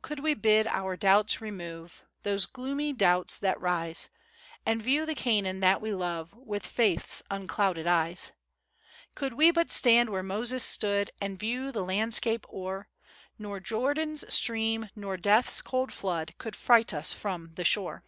could 0.00 0.20
we 0.20 0.32
bid 0.32 0.66
our 0.68 0.96
doubts 0.96 1.42
remove, 1.42 2.06
Those 2.22 2.46
gloomy 2.46 2.94
doubts 2.94 3.38
that 3.40 3.60
rise, 3.60 4.08
And 4.64 4.80
view 4.80 5.04
the 5.04 5.14
Canaan 5.14 5.60
that 5.60 5.82
we 5.82 5.92
love 5.92 6.32
With 6.32 6.64
Faith's 6.64 7.22
unclouded 7.30 7.86
eyes; 7.86 8.32
"Could 9.14 9.34
we 9.34 9.50
but 9.50 9.70
stand 9.70 10.08
where 10.08 10.22
Moses 10.22 10.64
stood, 10.64 11.10
And 11.20 11.38
view 11.38 11.70
the 11.70 11.84
landscape 11.84 12.46
o'er, 12.50 12.88
Nor 13.38 13.60
Jordan's 13.60 14.24
stream, 14.32 14.88
nor 14.96 15.18
death's 15.18 15.60
cold 15.60 15.92
flood, 15.92 16.32
Could 16.38 16.56
fright 16.56 16.94
us 16.94 17.12
from 17.12 17.52
the 17.56 17.64
shore." 17.64 18.04